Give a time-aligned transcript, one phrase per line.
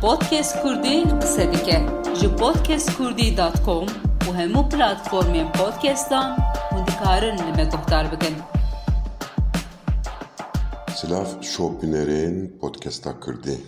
[0.00, 1.76] podcast Kurdi qisedike
[2.18, 3.86] ji podcastkurdî.com
[4.26, 6.28] û hemû platformên podcastan
[6.70, 8.34] hûn dikarin li me guhdar bikin.
[10.96, 13.58] Silav şopînerên podcasta Kurdî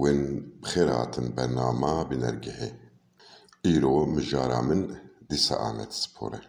[0.00, 0.20] wên
[0.62, 2.68] bixêr hatin bernama bînergehê.
[3.64, 4.82] Îro mijara min
[5.66, 6.40] Ahmet Spor e.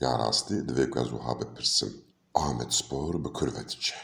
[0.00, 1.82] Ya rastî divê ku ez.
[2.34, 3.96] Ahmet Spor bi kurve diçe.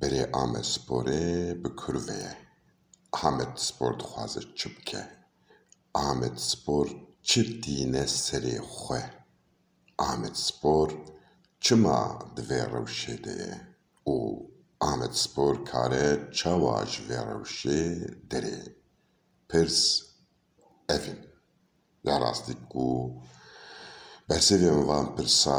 [0.00, 2.51] Berê Ahmet Sporê bi kurve.
[3.12, 5.08] Amed Spor dixwaze çi bike?
[5.94, 6.86] Amed Spor
[7.22, 9.02] çi tîne serê xwe?
[9.98, 10.88] Amed Spor
[11.60, 13.54] çima di vê rewşê de ye?
[14.06, 14.16] û
[14.80, 17.80] Amed Spor kare çawa ji vê rewşê
[18.30, 18.60] derê?
[19.48, 20.02] Pirs
[20.88, 21.20] ev in.
[22.04, 22.86] Ya rastî ku
[24.28, 25.58] bersivên van pirsa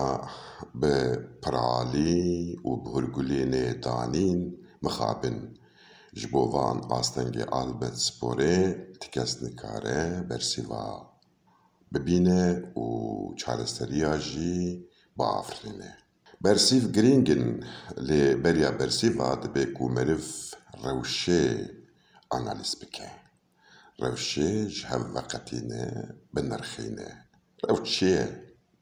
[0.81, 0.95] bi
[1.41, 4.41] piralî û bi hûrgulînê danîn
[4.81, 5.37] mixabin
[6.19, 8.57] ji bo van astengê Amed Sporê
[8.99, 10.85] ti kes nikare bersiva
[11.91, 12.45] bibîne
[12.83, 12.85] û
[13.39, 14.55] çareseriya jî
[15.17, 15.91] biafirîne.
[16.43, 17.45] Bersîv girîng in
[18.07, 20.25] lê beriya bersîva dibe ku meriv
[20.83, 21.43] rewşê
[22.37, 23.09] analîz bike.
[24.01, 25.85] Rewşê ji hev veqetîne
[26.35, 27.09] binirxîne.
[27.69, 28.25] Rew çi ye?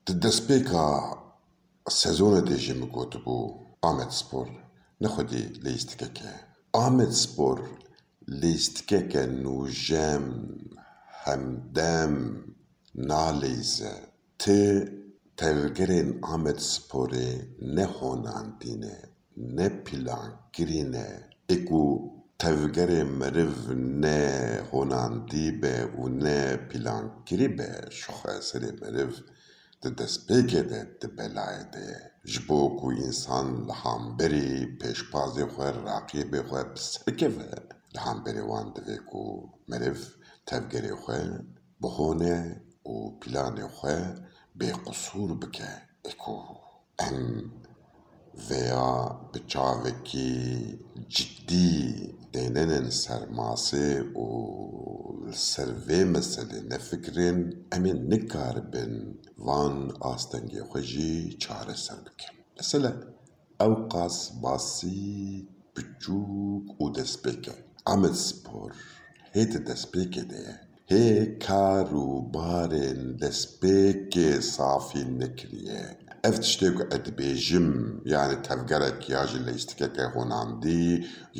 [0.06, 0.88] Di destpêka
[2.02, 3.38] sezonê de jî min gotibû
[3.90, 4.48] Amed Spor
[5.02, 6.18] nexwedî lîstikek
[6.74, 7.60] آمیتسپور
[8.28, 10.26] لیستکه نو جم
[11.26, 11.44] هم
[11.76, 12.14] دم
[12.96, 13.94] نالیزه.
[14.40, 14.60] تی
[15.38, 18.58] تلگرین آمیتسپوری نه خونان
[19.38, 20.32] نه پیلان
[21.50, 28.72] اکو تفگره مرو نه خونان دی به و نه پلانگری به شخصه سری
[29.84, 30.62] د دسپېکې
[31.02, 31.78] د بلای د
[32.32, 36.60] ژبو کو انسان له همبري پښپاز خو رقیب به
[36.92, 37.38] سکه و
[37.94, 39.22] له همبري وان د کو
[39.70, 40.02] مریف
[40.50, 41.18] تفګری خو
[41.82, 42.36] بخونه
[42.88, 43.96] او پلان خو
[44.58, 45.72] به قصور بکه
[46.09, 46.38] اکو
[47.06, 47.19] ام
[48.48, 48.92] ویا
[49.31, 50.31] به چاوکی
[51.16, 51.72] جدی
[52.34, 62.34] دینن سرماسه و سروه مثل نفکرین امین نکار بین وان آستنگی خوشی چاره سر بکن
[62.59, 62.94] مثلا
[63.62, 67.58] او قاس باسی بچوک و دست بکن.
[67.88, 68.72] امید سپور
[69.34, 70.59] هیت دست بکن ده.
[70.88, 74.40] هی کارو بارن دست بکن
[75.24, 75.98] نکریه.
[76.24, 76.58] Ev ez
[77.06, 77.70] dibêjim
[78.14, 80.86] yanî tevgerek ya ji lêstikeke honandî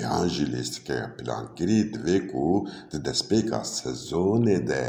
[0.02, 2.48] yan jî lêstikeke plankirî divê ku
[2.92, 4.84] di destpêka sezonê de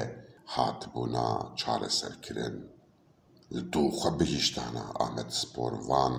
[0.55, 2.57] hatibûna çareserkirin.
[3.55, 6.17] Li dû xwe bihîştana Amed Spor van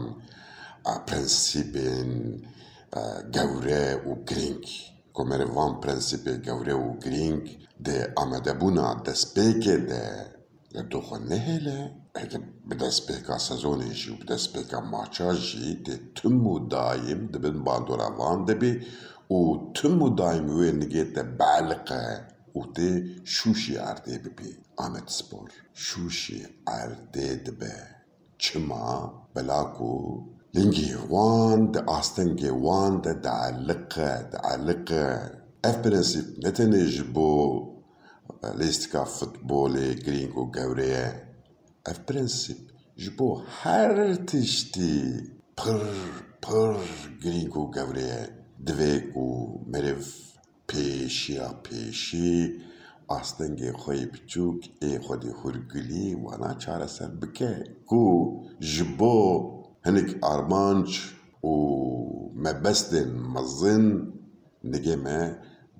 [1.07, 2.11] prensîpên
[3.35, 4.65] gewre û giring
[5.15, 7.43] ku meriv van prensîpê gewre û giring
[7.85, 10.05] di amedebûna destpêkê de
[10.73, 11.81] li dû xwe nehêle
[12.15, 16.47] اگه به دست به که جی و به دست به که ماچا جی ده تم
[16.47, 18.71] و دایم ده بین باندورا وان ده بی
[19.35, 25.07] و تم و دایم و نگه ده بلقه و ده شوشی ارده بی بی آمد
[25.07, 27.75] سپور شوشی ارده ده بی
[28.37, 28.89] چما
[29.33, 30.21] بلاکو
[30.53, 35.31] لنگی وان ده آستنگ وان ده ده علقه ده علقه
[35.63, 37.31] اف پرنسیب نتنیج بو
[38.59, 41.32] لیستکا فوتبولی گرینگو گوریه
[41.91, 42.61] Ev prensîp
[43.01, 43.29] ji bo
[43.61, 43.95] her
[44.29, 44.97] tiştî
[45.57, 45.81] pir
[46.43, 46.75] pir
[47.21, 48.23] girîng û gewre ye.
[48.67, 49.25] Divê ku
[49.71, 50.03] meriv
[50.69, 52.33] pêşiya pêşî
[53.17, 57.53] astengê xwe yê biçûk ê xwedî hûrgilî wana çareser bike
[57.89, 58.03] ku
[58.71, 59.17] ji bo
[59.85, 60.91] hinek armanc
[61.51, 61.53] û
[62.43, 63.85] mebestên mezin
[64.71, 65.21] nigê me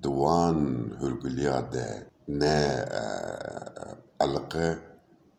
[0.02, 0.58] di wan
[1.00, 1.88] hûrgiliya de
[2.40, 2.58] ne
[4.24, 4.68] eliqe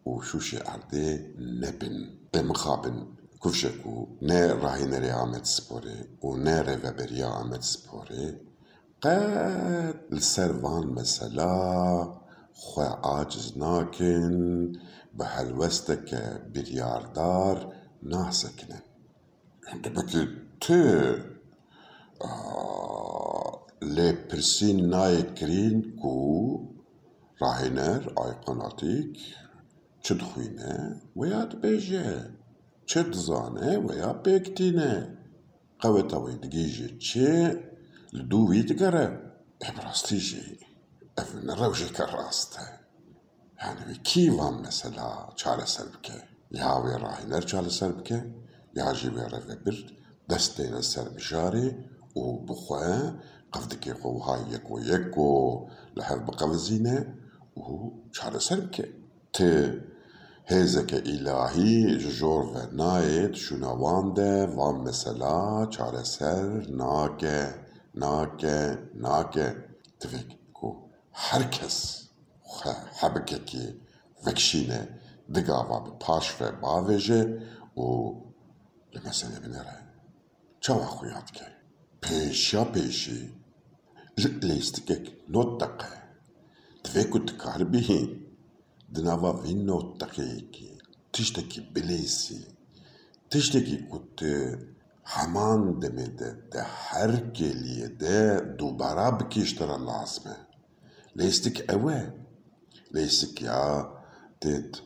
[0.08, 3.08] و شوش ارده نبن امخابن
[3.44, 8.40] کفشکو نه راهی نری آمد سپوره و نه رو بری آمد سپوره
[9.02, 12.14] قد لسروان مثلا
[12.54, 14.72] خواه آجز ناکن
[15.18, 16.22] به هلوست که
[16.54, 18.84] بریاردار ناسکنه.
[19.68, 20.28] انده بکی
[20.60, 21.16] تو
[23.82, 26.58] لی پرسین نای کرین کو
[27.40, 29.36] راهنر آی قناتیک
[30.06, 32.30] چت خوینه و یا بیجه
[32.86, 35.18] چت زانه و یا بکتینه.
[35.80, 37.60] قوه تاوی دگیجه چه؟
[38.14, 39.06] لدو وید گره
[39.62, 40.58] ابراستی جه.
[41.18, 41.48] افن
[41.98, 42.66] که راسته.
[43.62, 46.14] یعنی وی کیوان وان مثلا چاله سر بکه؟
[46.52, 47.92] یا وی راهی نر چاله سر
[48.76, 49.88] یا جی وی رفه برد.
[50.30, 51.76] دسته این سر بشاری
[52.14, 53.14] او بخواه.
[53.54, 57.14] قفدکی خوها یک یکو یک و لحف بقفزینه
[57.54, 58.60] او چاله سر
[59.34, 59.95] ته
[60.48, 67.56] هزکه الهی جور و ناید شنوانده و مثلا چاره سر ناکه
[67.96, 69.56] ناکه ناکه
[70.00, 70.76] تفک کو
[71.14, 72.02] هر کس
[73.02, 73.82] حبکه کی
[74.26, 74.90] وکشینه
[75.36, 77.42] دگا و پاش و باوجه
[77.76, 78.22] او
[78.94, 79.78] لمسنه بنره
[80.60, 81.46] چا و خویات که
[82.02, 83.34] پیشا پیشی
[84.42, 85.86] لیستگک نوت دقه
[86.84, 88.25] تفکو کار بیهیم
[88.90, 90.78] دنوافينو التقيكي
[91.14, 92.48] تشتكي بليسي
[93.30, 94.24] تشتكي كنت
[95.08, 100.38] همان دمده ده هر كلية ده دوباره بكيشتر العظمة
[101.16, 102.14] ليستك اوه
[102.92, 103.92] ليستك يا
[104.42, 104.84] تت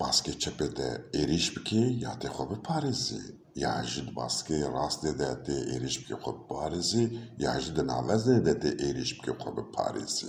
[0.00, 3.20] basketçepe de eriş biki ya te xobe parizi.
[3.54, 7.20] Ya jid baske rast de de te eriş biki xobe parizi.
[7.38, 10.26] Ya jid navaz de de te eriş biki xobe parizi.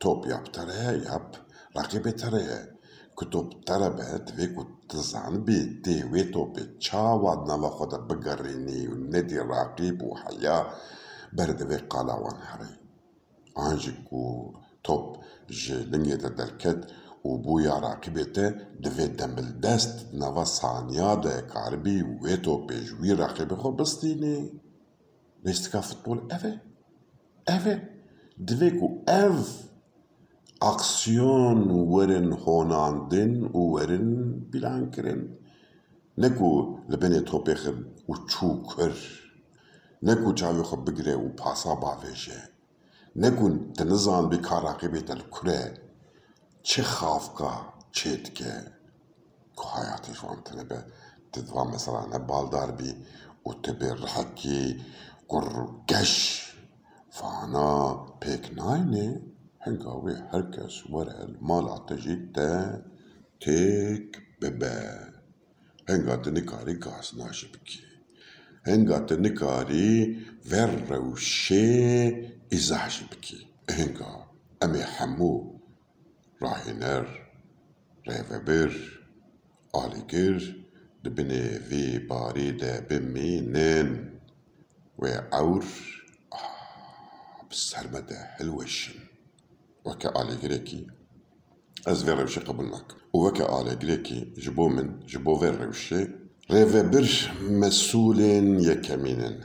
[0.00, 1.47] Top yaptare yap.
[1.78, 2.68] باقي بطريقه
[3.16, 10.66] كتب طربت فيكو تزعن بيتي ويتو بتشاوض نلا خدا بقريني والنادي الرقيب وحياة
[11.32, 12.74] برد في قالا وانحري
[13.58, 14.54] انجيكو
[14.84, 15.16] توب
[15.50, 16.90] جي لنجي تدركت
[17.24, 18.48] وبويا راقبته
[18.80, 24.54] دفي دمل دست نوا صانيا دا كاربي ويتو بجوي راقبي خو بستيني
[25.44, 26.58] ليست كافت طول افي
[27.48, 27.80] افي
[28.38, 29.67] دفيكو اف
[30.60, 31.60] aksiyon
[31.92, 34.08] werin honandin û werin
[34.50, 35.22] pîlankirin
[36.18, 36.50] ne ku
[36.90, 37.76] li binê topê xir
[38.10, 38.12] û
[40.06, 42.40] ne ku çavê xwe bigire û pasa bavêje
[43.22, 43.46] ne ku
[43.76, 45.62] tu nizanbî ka raqîbê te li kur e
[46.68, 47.52] çi xafka
[47.96, 48.54] çê dike?
[49.58, 50.78] Ku hayatê wan tune be?
[51.32, 52.90] Tu divan mesela ne baldar bî
[53.48, 54.62] û tu bê rihekî
[55.30, 55.46] kur
[55.90, 56.14] geş.
[57.18, 57.72] Fana
[58.22, 59.08] pêk nayînê
[59.60, 61.96] هنگام هرکس وارد مال تا
[63.40, 64.98] تیک ببه.
[65.88, 67.80] هنگا نکاری گاز ناشه بکی.
[68.66, 70.16] هنگا نکاری
[70.50, 73.46] ور روشه ازاشه بکی.
[73.70, 74.30] هنگا
[74.62, 75.60] امی حمو
[76.40, 77.06] راهنر
[78.06, 78.72] ریوبر
[79.72, 80.54] آلیگر
[81.04, 84.12] دبنه وی باری ده بمینن
[84.98, 85.64] و عور
[87.50, 89.07] بسرمده حلوشن.
[89.88, 90.86] وكا على غريكي.
[91.88, 92.88] ازفي روشي قبل ماك.
[93.12, 94.32] وكا على غريكي.
[94.38, 96.08] جبو من جبو فير روشي.
[96.50, 99.40] ريفا برش مسؤولين يا كمينين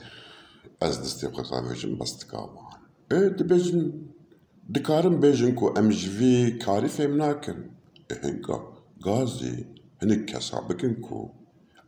[0.82, 2.56] أز دستي قطع بيجن بس تكاوان.
[3.12, 4.02] إيه دبيجن.
[4.70, 7.70] دكارن بيجن كو ام جفي كاري فيم ناكن
[8.24, 8.74] هنكا إيه،
[9.06, 9.66] غازي.
[10.02, 11.30] هنك كسابكن كو.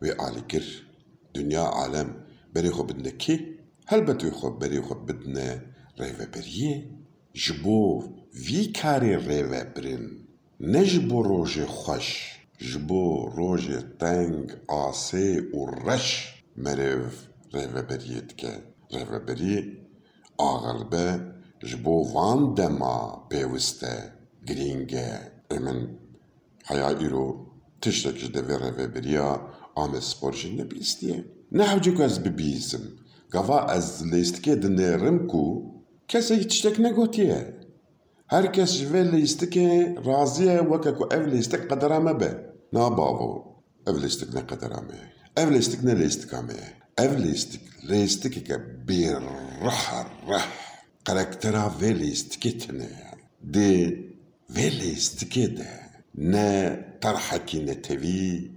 [0.01, 0.87] ve alikir
[1.35, 2.17] dünya alem
[2.55, 5.61] beri hobindeki هل بتو خود بری خود بدن
[5.97, 6.85] روه بریه؟
[7.33, 8.03] جبو
[8.45, 10.09] وی کار روه برین.
[10.59, 12.31] نجبو روج خوش.
[12.57, 16.35] جبو روج تنگ آسه و رش.
[16.57, 17.05] مرو
[17.53, 18.53] روه بریه دکه.
[18.91, 19.77] روه بریه.
[20.37, 21.05] آغلبه
[21.63, 24.13] جبو وان دما پیوسته.
[24.47, 25.31] گرینگه.
[25.51, 25.97] امن
[26.65, 27.45] حیاء ایرو.
[27.81, 29.21] تشتکش دوی روه بریه
[29.75, 31.25] آمه سپورشن نبیستیه.
[31.51, 32.85] نحو جو که از ببیزم.
[33.31, 34.55] قوا از لیست که
[35.31, 35.71] کو
[36.07, 37.53] کسی هیچ تک نگو تیه
[38.27, 42.25] هر کس جوه لیست که رازیه وکه که او لیست قدرامه بی
[42.73, 43.43] نا باو
[43.87, 44.99] او لیست که قدرامه
[45.37, 46.53] او لیست که لیست که همه
[46.99, 48.57] او لیست که که که
[48.87, 49.09] بی
[49.61, 50.47] رح رح
[51.05, 52.89] قرکترا وی لیست تنه
[53.51, 53.75] دی
[54.49, 55.79] وی لیست که ده
[56.15, 58.51] نه ترحکی نتوی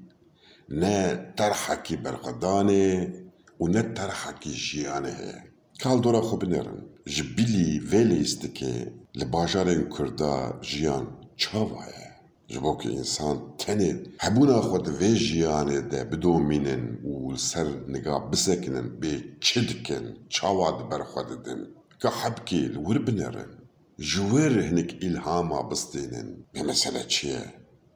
[0.69, 3.12] نه ترحکی برقدانه
[3.61, 5.44] ونت ترحكي جيانه
[5.82, 11.06] کال دورا خوب نرن جبیلی ویلیست که لباجارن کردا جیان
[11.37, 12.04] چاوایه
[12.49, 19.25] جبو که انسان تنه هبونا خود وی جیانه ده بدومینن و سر نگاه بسکنن به
[19.40, 21.66] چدکن چاواد بر خود دن
[22.02, 23.50] که حبکی لور بنرن
[23.99, 27.44] جویر هنک الهاما بستینن به مسئله چیه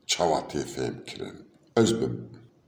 [0.07, 1.35] چاواتی فهم کرن
[1.77, 2.15] از بم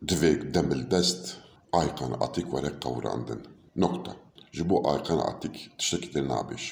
[0.09, 1.37] دویگ دمل دست
[1.73, 3.41] ayqan atîk were qewrandin.
[3.77, 4.13] Nokta.
[4.53, 6.65] Ji bo ayqan atîk tiştekî tê nabêj.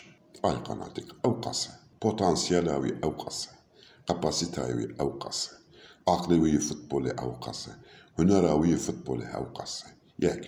[0.42, 1.72] Ayqan atîk ew qas e.
[2.00, 3.50] Potansiyela wî ew qas e.
[4.08, 5.52] Kapasiteyê wî ew qas e.
[6.14, 7.72] Aqlê wî yê futbolê ew qas e.
[8.16, 9.88] Hunera wî yê futbolê ew qas e.
[10.26, 10.40] Yek.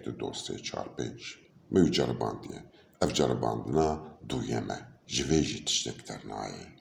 [3.02, 3.88] Ev ceribandina
[4.28, 4.78] duyem e.
[5.06, 6.80] Ji vê jî tiştek dernayê.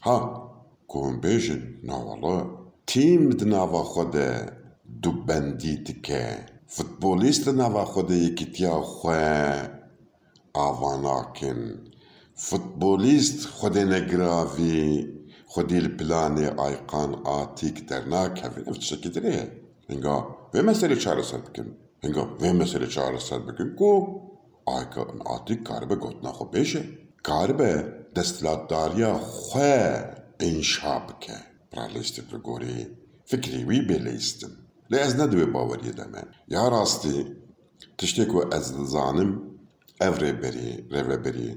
[0.00, 0.16] Ha,
[0.88, 2.36] ku hûn bêjin nawala
[2.86, 3.46] tîm di
[5.86, 6.24] dike.
[6.76, 9.22] Futbolîst di nava xwe de yekîtiya xwe
[10.66, 11.60] ava nakin.
[12.48, 14.84] Futbolîst xwedê negiravî,
[15.52, 19.46] xwedî li planê ayqan atîk dernakevin ev tiştekî dirê ye.
[19.90, 20.16] Hinga
[20.52, 21.68] vê meselê çareser bikin.
[22.04, 23.90] Hinga vê meselê çareser bikin ku
[24.76, 26.82] ayqan atîk karibe gotina xwe bêje.
[27.28, 27.72] Karibe
[28.16, 29.74] desthilatdariya xwe
[30.48, 31.38] înşa bike.
[31.70, 32.78] Piralîstî bi gorî
[33.30, 34.52] fikrî wî bêlêstin.
[34.52, 34.59] Lê ez
[34.90, 36.22] divê baweriyê de me.
[36.48, 37.16] Ya rastî
[37.98, 39.30] tiştê ku ez dizanim
[40.06, 41.50] ev rêberî rêveberî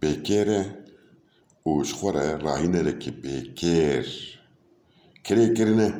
[0.00, 0.62] bêkêr e
[1.70, 4.06] û ji xwe re rahînerekî bêkêr
[5.26, 5.90] kirêkirine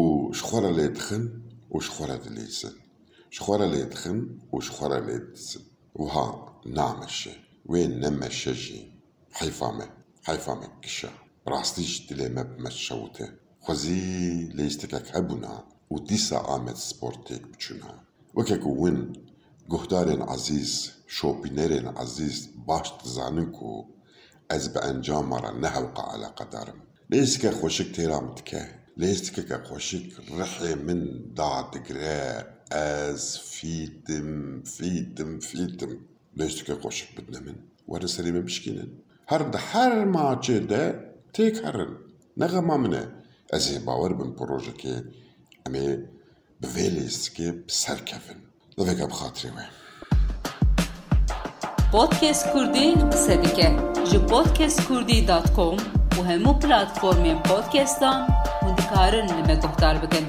[0.00, 0.02] û
[0.36, 1.24] ji xwe re lê dixin
[1.74, 2.74] û ji xwe re dilîzin.
[3.34, 4.18] Ji xwe re lê dixin
[4.54, 5.64] û ji xwe re lê dizin.
[5.98, 6.26] Wiha
[6.76, 7.34] nameşe.
[7.70, 8.80] Wê nemeşe jî.
[9.40, 9.86] Heyfa me.
[10.28, 10.54] Heyfa
[15.90, 17.94] و دیسا آمد سپورتیک بچونا.
[18.34, 19.16] وکه که وین
[19.70, 23.84] گهدارین عزیز شوپینرین عزیز باشت تزانن که
[24.48, 29.42] از به انجام مرا نه حلقه علا قدارم لیست که خوشک تیرام تکه لیست که
[29.42, 31.00] که خوشک رحی من
[31.36, 35.98] دا دگره از فیدم فیدم فیدم.
[36.36, 37.58] لیست که خوشک بدن من.
[37.88, 38.88] ورن سریمه بشکینن.
[39.28, 41.96] هر ده هر ماچه ده تیک هرن.
[42.36, 43.08] نغمه منه.
[43.52, 45.04] از این باور بن پروژه که
[45.68, 45.98] مي
[46.60, 48.40] بفالي سكيب سركفن
[48.78, 49.66] هذاك بخاطري وين
[51.92, 55.76] بودكاست كردي قصة ديكا بودكاست كردي دات كوم
[56.18, 58.26] وهمو بلاتفورمين بودكاستان
[58.62, 60.24] وندكارن لما تهتار بكن